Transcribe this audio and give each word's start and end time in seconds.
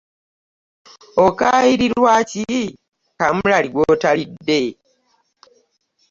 Okaayirirwa 1.25 2.13
ki 2.29 2.45
kaamulali 3.17 3.67
gw'otalidde? 3.73 4.61